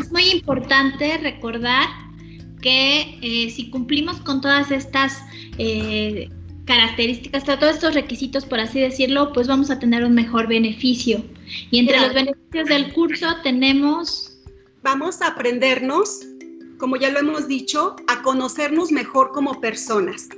Es 0.00 0.10
muy 0.10 0.28
importante 0.30 1.18
recordar 1.18 1.88
que 2.60 3.18
eh, 3.22 3.50
si 3.50 3.70
cumplimos 3.70 4.20
con 4.20 4.40
todas 4.40 4.70
estas 4.70 5.20
eh, 5.58 6.30
características, 6.64 7.44
todos 7.44 7.74
estos 7.74 7.94
requisitos, 7.94 8.46
por 8.46 8.60
así 8.60 8.80
decirlo, 8.80 9.32
pues 9.32 9.48
vamos 9.48 9.70
a 9.70 9.78
tener 9.78 10.04
un 10.04 10.14
mejor 10.14 10.46
beneficio. 10.46 11.24
Y 11.70 11.80
entre 11.80 12.00
los 12.00 12.14
beneficios 12.14 12.68
del 12.68 12.92
curso 12.92 13.26
tenemos... 13.42 14.28
Vamos 14.82 15.22
a 15.22 15.28
aprendernos, 15.28 16.22
como 16.78 16.96
ya 16.96 17.10
lo 17.10 17.20
hemos 17.20 17.46
dicho, 17.46 17.94
a 18.08 18.20
conocernos 18.22 18.90
mejor 18.90 19.30
como 19.30 19.60
personas. 19.60 20.28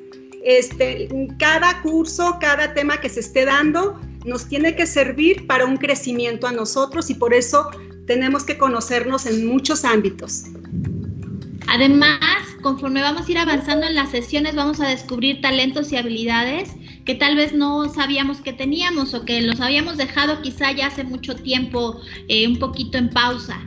Este, 0.44 1.08
cada 1.38 1.80
curso, 1.80 2.36
cada 2.40 2.74
tema 2.74 2.98
que 2.98 3.08
se 3.08 3.20
esté 3.20 3.46
dando, 3.46 3.98
nos 4.26 4.46
tiene 4.46 4.76
que 4.76 4.86
servir 4.86 5.46
para 5.46 5.64
un 5.64 5.78
crecimiento 5.78 6.46
a 6.46 6.52
nosotros 6.52 7.08
y 7.08 7.14
por 7.14 7.32
eso 7.32 7.70
tenemos 8.06 8.44
que 8.44 8.58
conocernos 8.58 9.26
en 9.26 9.46
muchos 9.46 9.84
ámbitos. 9.84 10.44
Además, 11.68 12.20
conforme 12.62 13.00
vamos 13.00 13.26
a 13.26 13.30
ir 13.30 13.38
avanzando 13.38 13.86
en 13.86 13.94
las 13.94 14.10
sesiones, 14.10 14.54
vamos 14.54 14.80
a 14.80 14.88
descubrir 14.88 15.40
talentos 15.40 15.92
y 15.92 15.96
habilidades 15.96 16.70
que 17.04 17.14
tal 17.14 17.36
vez 17.36 17.52
no 17.52 17.88
sabíamos 17.88 18.40
que 18.40 18.52
teníamos 18.52 19.14
o 19.14 19.24
que 19.24 19.42
los 19.42 19.60
habíamos 19.60 19.96
dejado 19.96 20.40
quizá 20.42 20.72
ya 20.72 20.86
hace 20.86 21.04
mucho 21.04 21.34
tiempo 21.36 22.00
eh, 22.28 22.46
un 22.46 22.58
poquito 22.58 22.98
en 22.98 23.10
pausa. 23.10 23.60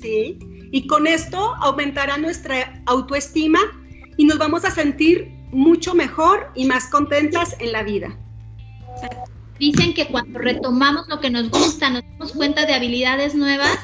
Sí, 0.00 0.38
y 0.72 0.86
con 0.86 1.06
esto 1.06 1.54
aumentará 1.60 2.18
nuestra 2.18 2.82
autoestima 2.86 3.60
y 4.16 4.24
nos 4.24 4.38
vamos 4.38 4.64
a 4.64 4.70
sentir 4.70 5.28
mucho 5.50 5.94
mejor 5.94 6.50
y 6.54 6.66
más 6.66 6.88
contentas 6.88 7.56
en 7.60 7.72
la 7.72 7.82
vida. 7.82 8.16
Dicen 9.58 9.94
que 9.94 10.06
cuando 10.06 10.38
retomamos 10.38 11.08
lo 11.08 11.20
que 11.20 11.30
nos 11.30 11.50
gusta, 11.50 11.90
nos 11.90 12.02
damos 12.02 12.32
cuenta 12.32 12.66
de 12.66 12.74
habilidades 12.74 13.34
nuevas 13.34 13.78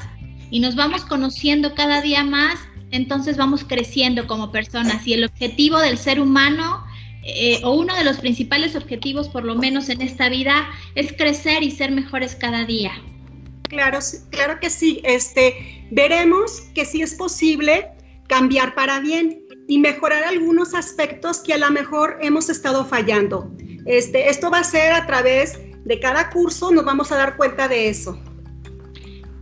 y 0.49 0.59
nos 0.59 0.75
vamos 0.75 1.03
conociendo 1.05 1.73
cada 1.75 2.01
día 2.01 2.23
más 2.23 2.59
entonces 2.91 3.37
vamos 3.37 3.63
creciendo 3.63 4.27
como 4.27 4.51
personas 4.51 5.05
y 5.05 5.13
el 5.13 5.25
objetivo 5.25 5.79
del 5.79 5.97
ser 5.97 6.19
humano 6.19 6.85
eh, 7.23 7.59
o 7.63 7.71
uno 7.71 7.95
de 7.95 8.03
los 8.03 8.17
principales 8.17 8.75
objetivos 8.75 9.27
por 9.29 9.43
lo 9.43 9.55
menos 9.55 9.89
en 9.89 10.01
esta 10.01 10.29
vida 10.29 10.67
es 10.95 11.11
crecer 11.13 11.63
y 11.63 11.71
ser 11.71 11.91
mejores 11.91 12.35
cada 12.35 12.65
día. 12.65 12.91
Claro, 13.63 13.99
claro 14.29 14.59
que 14.59 14.69
sí. 14.69 15.01
Este, 15.03 15.87
veremos 15.91 16.61
que 16.73 16.85
sí 16.85 17.01
es 17.01 17.15
posible 17.15 17.89
cambiar 18.27 18.75
para 18.75 18.99
bien 18.99 19.41
y 19.67 19.79
mejorar 19.79 20.23
algunos 20.23 20.73
aspectos 20.75 21.39
que 21.39 21.53
a 21.53 21.57
lo 21.57 21.71
mejor 21.71 22.17
hemos 22.21 22.49
estado 22.49 22.85
fallando. 22.85 23.51
Este, 23.85 24.29
esto 24.29 24.51
va 24.51 24.59
a 24.59 24.63
ser 24.63 24.93
a 24.93 25.05
través 25.07 25.59
de 25.85 25.99
cada 25.99 26.29
curso, 26.29 26.71
nos 26.71 26.83
vamos 26.83 27.11
a 27.11 27.15
dar 27.15 27.37
cuenta 27.37 27.67
de 27.67 27.89
eso. 27.89 28.19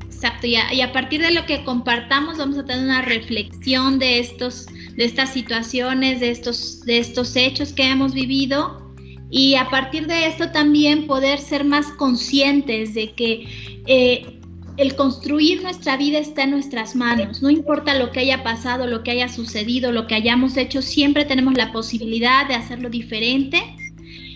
Exacto, 0.06 0.48
y 0.48 0.56
a, 0.56 0.94
partir 0.94 1.22
de 1.22 1.32
lo 1.32 1.46
que 1.46 1.66
compartamos 1.66 2.38
vamos 2.38 2.58
a 2.58 2.66
tener 2.66 2.86
una 2.86 3.02
reflexión 3.02 4.00
de 4.00 4.20
estos, 4.20 4.68
de 4.96 5.04
estas 5.04 5.34
situaciones, 5.34 6.22
de 6.22 6.32
estos, 6.32 6.82
de 6.86 7.00
estos 7.00 7.36
hechos 7.36 7.74
que 7.74 7.90
hemos 7.90 8.14
vivido 8.14 8.94
y 9.30 9.56
a 9.56 9.70
partir 9.70 10.08
de 10.08 10.28
esto 10.28 10.52
también 10.52 11.08
poder 11.08 11.40
ser 11.40 11.66
más 11.66 11.88
conscientes 11.88 12.94
de 12.94 13.12
que 13.14 13.82
eh, 13.86 14.40
el 14.78 14.96
construir 14.96 15.62
nuestra 15.62 15.98
vida 15.98 16.20
está 16.20 16.44
en 16.44 16.52
nuestras 16.52 16.96
manos. 16.96 17.42
No 17.42 17.50
importa 17.50 17.94
lo 17.96 18.12
que 18.12 18.22
haya 18.22 18.44
pasado, 18.44 18.88
lo 18.88 19.04
que 19.04 19.12
haya 19.12 19.28
sucedido, 19.28 19.92
lo 19.92 20.08
que 20.08 20.16
hayamos 20.16 20.56
hecho, 20.56 20.82
siempre 20.82 21.26
tenemos 21.26 21.56
la 21.56 21.72
posibilidad 21.72 22.48
de 22.48 22.56
hacerlo 22.56 22.90
diferente 22.90 23.62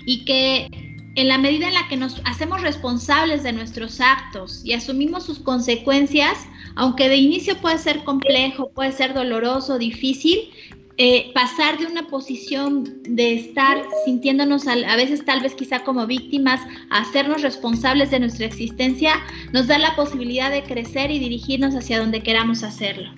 y 0.06 0.26
que 0.26 0.87
en 1.18 1.28
la 1.28 1.40
medida 1.40 1.68
en 1.68 1.74
la 1.74 1.88
que 1.88 1.98
nos 1.98 2.22
hacemos 2.26 2.62
responsables 2.62 3.42
de 3.42 3.52
nuestros 3.52 4.00
actos 4.00 4.62
y 4.64 4.74
asumimos 4.74 5.26
sus 5.26 5.40
consecuencias, 5.40 6.38
aunque 6.76 7.10
de 7.10 7.16
inicio 7.16 7.58
puede 7.58 7.80
ser 7.80 8.04
complejo, 8.04 8.70
puede 8.70 8.92
ser 8.92 9.16
doloroso, 9.16 9.80
difícil, 9.80 10.52
eh, 10.98 11.32
pasar 11.34 11.80
de 11.80 11.88
una 11.88 12.08
posición 12.08 13.02
de 13.02 13.34
estar 13.34 13.84
sintiéndonos 14.06 14.68
a, 14.68 14.74
a, 14.74 14.96
veces 14.96 15.26
tal 15.26 15.42
vez 15.42 15.56
quizá 15.56 15.80
como 15.80 16.06
víctimas 16.06 16.62
a 16.92 17.00
hacernos 17.00 17.42
responsables 17.42 18.12
de 18.12 18.20
nuestra 18.20 18.46
existencia, 18.46 19.16
nos 19.54 19.66
da 19.66 19.80
la 19.80 19.96
posibilidad 19.96 20.52
de 20.52 20.62
crecer 20.62 21.10
y 21.10 21.18
dirigirnos 21.18 21.74
hacia 21.74 22.00
donde 22.00 22.22
queramos 22.22 22.62
hacerlo. 22.62 23.10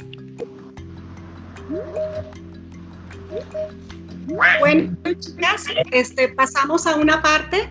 Bueno, 4.60 4.96
chicas, 5.20 5.66
este, 5.92 6.30
pasamos 6.30 6.88
a 6.88 6.96
una 6.96 7.22
parte 7.22 7.70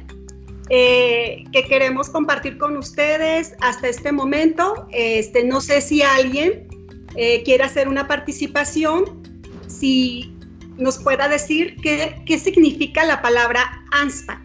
eh, 0.70 1.44
que 1.52 1.64
queremos 1.64 2.10
compartir 2.10 2.58
con 2.58 2.76
ustedes 2.76 3.54
hasta 3.60 3.88
este 3.88 4.12
momento. 4.12 4.86
Este, 4.92 5.44
no 5.44 5.60
sé 5.60 5.80
si 5.80 6.02
alguien 6.02 6.68
eh, 7.16 7.42
quiere 7.42 7.64
hacer 7.64 7.88
una 7.88 8.06
participación, 8.06 9.22
si 9.66 10.34
nos 10.76 10.98
pueda 10.98 11.28
decir 11.28 11.76
qué, 11.82 12.22
qué 12.26 12.38
significa 12.38 13.04
la 13.04 13.22
palabra 13.22 13.82
ANSPA. 13.92 14.42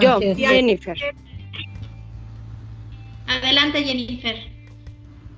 Yo, 0.00 0.18
Jennifer. 0.20 0.96
Adelante, 3.26 3.82
Jennifer. 3.84 4.36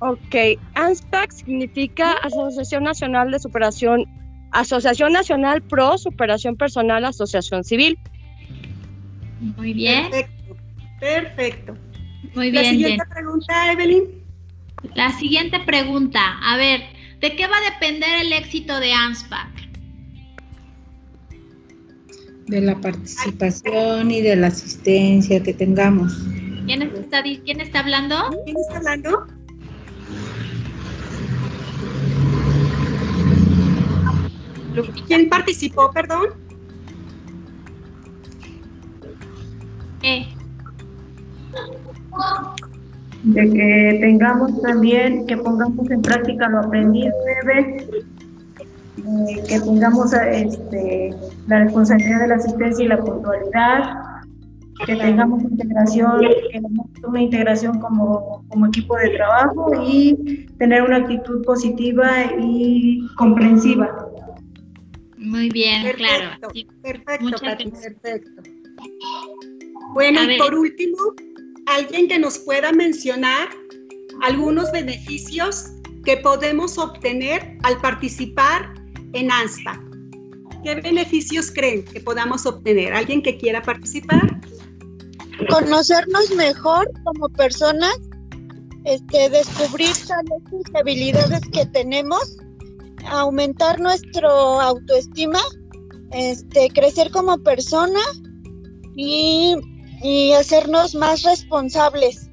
Ok, 0.01 0.59
ANSPAC 0.75 1.31
significa 1.31 2.13
Asociación 2.23 2.85
Nacional 2.85 3.31
de 3.31 3.39
Superación, 3.39 4.05
Asociación 4.53 5.13
Nacional 5.13 5.63
Pro 5.63 5.97
Superación 5.99 6.57
Personal, 6.57 7.05
Asociación 7.05 7.65
Civil. 7.65 7.99
Muy 9.41 9.73
bien. 9.73 10.11
Perfecto. 10.11 10.57
Perfecto. 11.00 11.76
Muy 12.35 12.50
bien. 12.50 12.64
La 12.64 12.71
siguiente 12.71 13.05
pregunta, 13.12 13.73
Evelyn. 13.73 14.25
La 14.95 15.12
siguiente 15.12 15.61
pregunta. 15.61 16.38
A 16.43 16.57
ver, 16.57 16.83
¿de 17.21 17.37
qué 17.37 17.47
va 17.47 17.57
a 17.57 17.71
depender 17.73 18.23
el 18.23 18.33
éxito 18.33 18.79
de 18.81 18.93
ANSPAC? 18.93 19.49
De 22.47 22.61
la 22.61 22.79
participación 22.81 24.11
y 24.11 24.21
de 24.21 24.37
la 24.37 24.49
asistencia 24.49 25.43
que 25.43 25.55
tengamos. 25.55 26.12
¿Quién 26.67 26.83
está, 26.83 27.23
quién 27.23 27.61
está 27.61 27.81
hablando? 27.81 28.17
¿Quién 28.45 28.57
está 28.57 28.76
hablando? 28.79 29.26
¿Quién 35.07 35.29
participó, 35.29 35.91
perdón? 35.93 36.44
De 43.23 43.51
que 43.51 43.99
tengamos 44.01 44.61
también, 44.61 45.27
que 45.27 45.37
pongamos 45.39 45.91
en 45.91 46.03
práctica 46.03 46.49
lo 46.49 46.59
aprendido, 46.59 47.13
eh, 47.47 47.87
que 49.49 49.61
tengamos 49.61 50.13
este, 50.13 51.15
la 51.47 51.65
responsabilidad 51.65 52.21
de 52.21 52.29
la 52.29 52.35
asistencia 52.35 52.85
y 52.85 52.89
la 52.89 52.99
puntualidad, 52.99 53.95
que 54.87 54.97
tengamos 54.97 55.43
integración, 55.43 56.21
que 56.21 56.61
una 57.07 57.23
integración 57.23 57.81
como, 57.81 58.45
como 58.49 58.67
equipo 58.67 58.97
de 58.97 59.11
trabajo 59.11 59.71
y 59.87 60.47
tener 60.59 60.83
una 60.83 60.97
actitud 60.97 61.43
positiva 61.45 62.11
y 62.39 63.07
comprensiva. 63.17 64.11
Muy 65.17 65.49
bien, 65.49 65.83
claro. 65.97 66.31
Perfecto, 66.83 67.37
perfecto. 67.41 68.43
Bueno, 69.95 70.23
y 70.31 70.39
por 70.39 70.55
último, 70.55 70.99
alguien 71.67 72.09
que 72.09 72.19
nos 72.19 72.39
pueda 72.39 72.73
mencionar 72.73 73.49
algunos 74.23 74.71
beneficios 74.73 75.67
que 76.05 76.17
podemos 76.19 76.77
obtener 76.79 77.57
al 77.63 77.81
participar 77.81 78.75
en 79.13 79.31
ANSPA. 79.31 79.83
¿Qué 80.63 80.75
beneficios 80.77 81.51
creen 81.51 81.85
que 81.85 82.01
podamos 82.01 82.45
obtener? 82.47 82.93
¿Alguien 82.93 83.23
que 83.23 83.37
quiera 83.39 83.63
participar? 83.63 84.41
conocernos 85.49 86.31
mejor 86.37 86.91
como 87.05 87.29
personas, 87.31 87.97
este, 88.85 89.31
descubrir 89.31 89.91
talentos 90.07 90.61
y 90.73 90.77
habilidades 90.77 91.41
que 91.53 91.67
tenemos, 91.67 92.37
aumentar 93.07 93.81
nuestro 93.81 94.31
autoestima, 94.61 95.41
este, 96.13 96.69
crecer 96.71 97.11
como 97.11 97.39
persona 97.39 98.01
y, 98.97 99.57
y 100.05 100.33
hacernos 100.33 100.95
más 100.95 101.23
responsables. 101.23 102.29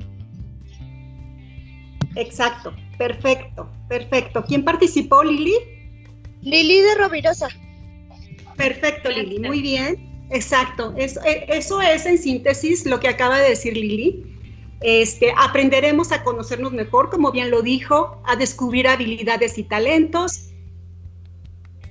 Exacto, 2.16 2.76
perfecto, 2.98 3.72
perfecto. 3.88 4.44
¿Quién 4.46 4.66
participó, 4.66 5.24
Lili? 5.24 5.54
Lili 6.42 6.82
de 6.82 6.96
Rovirosa. 6.96 7.48
Perfecto, 8.58 9.10
Lili, 9.10 9.40
muy 9.40 9.62
bien. 9.62 10.28
Exacto, 10.32 10.94
eso, 10.98 11.22
e, 11.24 11.46
eso 11.48 11.82
es 11.82 12.06
en 12.06 12.18
síntesis 12.18 12.86
lo 12.86 13.00
que 13.00 13.08
acaba 13.08 13.40
de 13.40 13.50
decir 13.50 13.74
Lili. 13.74 14.26
Este, 14.82 15.34
aprenderemos 15.38 16.12
a 16.12 16.26
conocernos 16.26 16.74
mejor, 16.74 17.10
como 17.10 17.32
bien 17.32 17.52
lo 17.52 17.62
dijo, 17.62 18.22
a 18.26 18.36
descubrir 18.36 18.90
habilidades 18.90 19.58
y 19.58 19.64
talentos. 19.64 20.51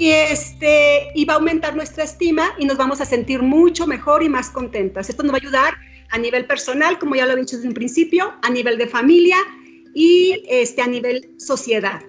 Y, 0.01 0.13
este, 0.13 1.09
y 1.15 1.27
va 1.27 1.35
a 1.35 1.37
aumentar 1.37 1.77
nuestra 1.77 2.05
estima 2.05 2.55
y 2.59 2.65
nos 2.65 2.79
vamos 2.79 3.03
a 3.03 3.05
sentir 3.05 3.43
mucho 3.43 3.87
mejor 3.87 4.23
y 4.23 4.31
más 4.31 4.49
contentas. 4.49 5.11
Esto 5.11 5.23
nos 5.23 5.33
va 5.33 5.37
a 5.37 5.41
ayudar 5.43 5.75
a 6.09 6.17
nivel 6.17 6.47
personal, 6.47 6.99
como 6.99 7.17
ya 7.17 7.27
lo 7.27 7.35
he 7.35 7.37
dicho 7.37 7.57
desde 7.57 7.69
un 7.69 7.75
principio, 7.75 8.33
a 8.41 8.49
nivel 8.49 8.79
de 8.79 8.87
familia 8.87 9.37
y 9.95 10.43
este, 10.49 10.81
a 10.81 10.87
nivel 10.87 11.29
sociedad. 11.37 12.01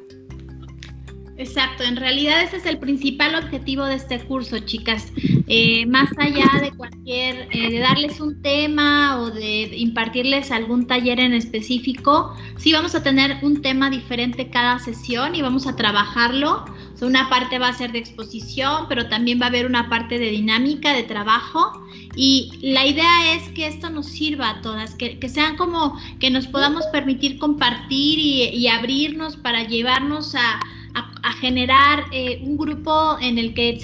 Exacto, 1.42 1.84
en 1.84 1.96
realidad 1.96 2.44
ese 2.44 2.58
es 2.58 2.66
el 2.68 2.78
principal 2.78 3.34
objetivo 3.34 3.84
de 3.86 3.96
este 3.96 4.20
curso, 4.20 4.60
chicas. 4.60 5.12
Eh, 5.48 5.86
más 5.88 6.10
allá 6.18 6.48
de 6.62 6.72
cualquier, 6.72 7.48
eh, 7.52 7.72
de 7.72 7.80
darles 7.80 8.20
un 8.20 8.42
tema 8.44 9.20
o 9.20 9.32
de 9.32 9.76
impartirles 9.76 10.52
algún 10.52 10.86
taller 10.86 11.20
en 11.20 11.34
específico, 11.34 12.38
sí 12.58 12.72
vamos 12.72 12.94
a 12.94 13.02
tener 13.02 13.38
un 13.42 13.62
tema 13.64 13.90
diferente 13.90 14.50
cada 14.50 14.78
sesión 14.80 15.34
y 15.34 15.42
vamos 15.42 15.66
a 15.66 15.76
trabajarlo. 15.76 16.64
Una 17.02 17.30
parte 17.30 17.60
va 17.60 17.70
a 17.70 17.74
ser 17.74 17.92
de 17.92 18.00
exposición, 18.00 18.86
pero 18.88 19.08
también 19.08 19.40
va 19.40 19.46
a 19.46 19.50
haber 19.50 19.66
una 19.66 19.90
parte 19.90 20.20
de 20.20 20.30
dinámica, 20.30 20.94
de 20.94 21.04
trabajo. 21.04 21.86
Y 22.16 22.52
la 22.62 22.86
idea 22.86 23.36
es 23.36 23.50
que 23.50 23.68
esto 23.68 23.90
nos 23.90 24.08
sirva 24.08 24.50
a 24.50 24.62
todas, 24.62 24.96
que, 24.96 25.18
sean 25.30 25.56
como 25.58 25.98
que 26.20 26.30
nos 26.30 26.48
podamos 26.48 26.86
permitir 26.88 27.40
compartir 27.40 28.20
y 28.20 28.68
abrirnos 28.68 29.38
para 29.38 29.64
llevarnos 29.64 30.36
a 30.36 30.60
a, 30.94 31.34
generar 31.34 32.06
eh, 32.12 32.42
un 32.44 32.58
grupo 32.58 33.18
en 33.22 33.38
el 33.38 33.54
que 33.54 33.78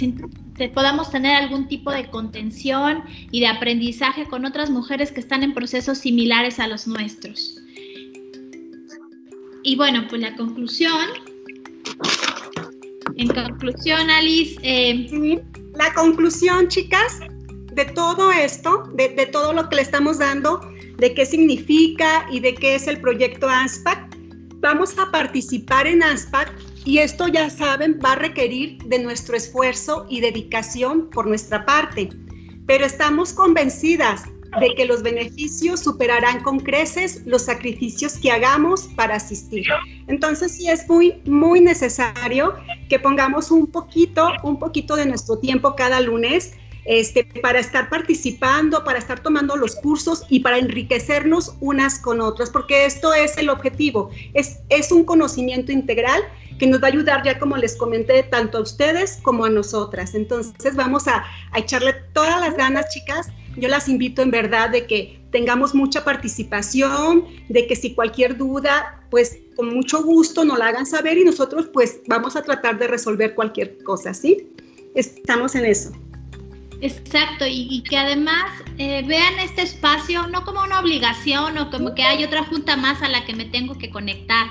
podamos 0.73 1.11
tener 1.11 1.35
algún 1.35 1.67
tipo 1.67 1.91
de 1.91 2.09
contención 2.09 3.03
y 3.31 3.39
de 3.39 3.47
aprendizaje 3.47 4.25
con 4.25 4.45
otras 4.45 4.69
mujeres 4.69 5.11
que 5.11 5.19
están 5.19 5.43
en 5.43 5.53
procesos 5.53 5.99
similares 5.99 6.59
a 6.59 6.67
los 6.67 6.87
nuestros. 6.87 7.59
Y 9.63 9.75
bueno, 9.75 10.05
pues 10.09 10.21
la 10.21 10.35
conclusión. 10.35 11.26
En 13.17 13.27
conclusión, 13.29 14.09
Alice. 14.09 14.59
Eh, 14.61 15.41
la 15.75 15.93
conclusión, 15.93 16.67
chicas, 16.67 17.19
de 17.73 17.85
todo 17.85 18.31
esto, 18.31 18.83
de, 18.93 19.09
de, 19.09 19.25
todo 19.27 19.53
lo 19.53 19.69
que 19.69 19.77
le 19.77 19.81
estamos 19.83 20.19
dando, 20.19 20.61
de 20.97 21.13
qué 21.13 21.25
significa 21.25 22.27
y 22.31 22.39
de 22.39 22.53
qué 22.55 22.75
es 22.75 22.87
el 22.87 22.99
proyecto 22.99 23.47
ASPAC, 23.49 24.15
vamos 24.59 24.97
a 24.97 25.11
participar 25.11 25.87
en 25.87 26.01
ASPAC 26.03 26.51
y 26.85 26.99
esto 26.99 27.27
ya 27.27 27.49
saben, 27.49 27.99
va 28.03 28.13
a 28.13 28.15
requerir 28.15 28.77
de 28.85 28.99
nuestro 28.99 29.35
esfuerzo 29.35 30.05
y 30.09 30.21
dedicación 30.21 31.09
por 31.09 31.27
nuestra 31.27 31.65
parte. 31.65 32.09
Pero 32.65 32.85
estamos 32.85 33.33
convencidas 33.33 34.23
de 34.59 34.75
que 34.75 34.85
los 34.85 35.03
beneficios 35.03 35.81
superarán 35.81 36.41
con 36.41 36.59
creces 36.59 37.21
los 37.25 37.43
sacrificios 37.43 38.17
que 38.17 38.31
hagamos 38.31 38.89
para 38.95 39.15
asistir. 39.15 39.65
Entonces 40.07 40.53
sí 40.53 40.69
es 40.69 40.87
muy, 40.87 41.21
muy 41.25 41.61
necesario 41.61 42.55
que 42.89 42.99
pongamos 42.99 43.51
un 43.51 43.67
poquito, 43.67 44.29
un 44.43 44.59
poquito 44.59 44.95
de 44.95 45.05
nuestro 45.05 45.37
tiempo 45.37 45.75
cada 45.75 45.99
lunes 46.01 46.53
este, 46.85 47.25
para 47.41 47.59
estar 47.59 47.89
participando, 47.89 48.83
para 48.85 48.97
estar 48.97 49.19
tomando 49.19 49.57
los 49.57 49.75
cursos 49.75 50.23
y 50.29 50.39
para 50.39 50.57
enriquecernos 50.57 51.55
unas 51.59 51.99
con 51.99 52.21
otras, 52.21 52.49
porque 52.49 52.85
esto 52.85 53.13
es 53.13 53.37
el 53.37 53.49
objetivo, 53.49 54.09
es, 54.33 54.59
es 54.69 54.93
un 54.93 55.03
conocimiento 55.03 55.73
integral 55.73 56.23
que 56.57 56.67
nos 56.67 56.81
va 56.81 56.87
a 56.87 56.91
ayudar 56.91 57.23
ya 57.23 57.39
como 57.39 57.57
les 57.57 57.75
comenté 57.75 58.23
tanto 58.23 58.57
a 58.57 58.61
ustedes 58.61 59.19
como 59.21 59.45
a 59.45 59.49
nosotras. 59.49 60.15
Entonces 60.15 60.75
vamos 60.75 61.07
a, 61.07 61.23
echarle 61.55 61.93
todas 62.13 62.39
las 62.41 62.55
ganas, 62.55 62.87
chicas. 62.93 63.27
Yo 63.57 63.67
las 63.67 63.89
invito 63.89 64.21
en 64.21 64.31
verdad 64.31 64.69
de 64.69 64.85
que 64.85 65.19
tengamos 65.31 65.73
mucha 65.73 66.03
participación, 66.03 67.25
de 67.49 67.67
que 67.67 67.75
si 67.75 67.93
cualquier 67.93 68.37
duda, 68.37 69.03
pues 69.09 69.39
con 69.55 69.73
mucho 69.73 70.03
gusto 70.03 70.45
nos 70.45 70.59
la 70.59 70.67
hagan 70.67 70.85
saber 70.85 71.17
y 71.17 71.23
nosotros 71.23 71.67
pues 71.73 72.01
vamos 72.07 72.35
a 72.35 72.43
tratar 72.43 72.77
de 72.77 72.87
resolver 72.87 73.33
cualquier 73.35 73.83
cosa, 73.83 74.13
¿sí? 74.13 74.47
Estamos 74.95 75.55
en 75.55 75.65
eso. 75.65 75.91
Exacto, 76.81 77.45
y, 77.47 77.83
que 77.89 77.97
además 77.97 78.51
eh, 78.77 79.03
vean 79.07 79.39
este 79.39 79.63
espacio 79.63 80.27
no 80.27 80.43
como 80.43 80.61
una 80.61 80.79
obligación 80.79 81.57
o 81.57 81.71
como 81.71 81.95
que 81.95 82.03
hay 82.03 82.23
otra 82.23 82.43
junta 82.43 82.77
más 82.77 83.01
a 83.01 83.09
la 83.09 83.25
que 83.25 83.33
me 83.33 83.45
tengo 83.45 83.75
que 83.79 83.89
conectar 83.89 84.47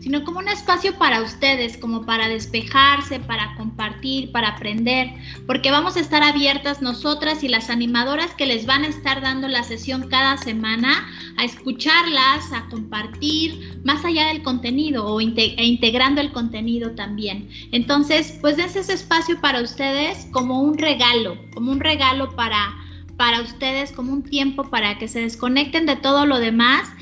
sino 0.00 0.24
como 0.24 0.38
un 0.38 0.48
espacio 0.48 0.96
para 0.98 1.22
ustedes, 1.22 1.76
como 1.76 2.06
para 2.06 2.28
despejarse, 2.28 3.20
para 3.20 3.54
compartir, 3.56 4.30
para 4.32 4.48
aprender, 4.48 5.12
porque 5.46 5.70
vamos 5.70 5.96
a 5.96 6.00
estar 6.00 6.22
abiertas 6.22 6.82
nosotras 6.82 7.42
y 7.42 7.48
las 7.48 7.70
animadoras 7.70 8.34
que 8.34 8.46
les 8.46 8.66
van 8.66 8.84
a 8.84 8.88
estar 8.88 9.20
dando 9.20 9.48
la 9.48 9.62
sesión 9.62 10.08
cada 10.08 10.36
semana 10.36 11.08
a 11.36 11.44
escucharlas, 11.44 12.52
a 12.52 12.68
compartir, 12.68 13.80
más 13.84 14.04
allá 14.04 14.28
del 14.28 14.42
contenido 14.42 15.06
o 15.06 15.20
e 15.20 15.64
integrando 15.64 16.20
el 16.20 16.32
contenido 16.32 16.92
también. 16.92 17.48
Entonces, 17.72 18.38
pues 18.40 18.56
dense 18.56 18.80
ese 18.80 18.94
espacio 18.94 19.40
para 19.40 19.60
ustedes 19.60 20.28
como 20.32 20.62
un 20.62 20.78
regalo, 20.78 21.36
como 21.54 21.72
un 21.72 21.80
regalo 21.80 22.34
para 22.36 22.74
para 23.16 23.40
ustedes 23.40 23.92
como 23.92 24.12
un 24.12 24.22
tiempo 24.22 24.64
para 24.64 24.98
que 24.98 25.08
se 25.08 25.20
desconecten 25.20 25.86
de 25.86 25.96
todo 25.96 26.26
lo 26.26 26.38
demás 26.38 26.92